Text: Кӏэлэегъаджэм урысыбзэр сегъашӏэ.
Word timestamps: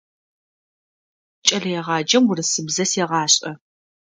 Кӏэлэегъаджэм 1.45 2.23
урысыбзэр 2.29 2.87
сегъашӏэ. 2.91 3.51